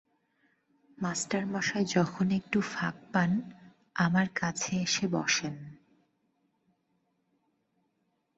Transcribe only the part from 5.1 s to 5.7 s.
বসেন।